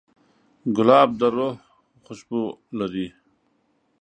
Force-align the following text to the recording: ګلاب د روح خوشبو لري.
ګلاب 0.77 1.09
د 1.19 1.21
روح 1.35 1.55
خوشبو 2.03 2.43
لري. 2.79 3.07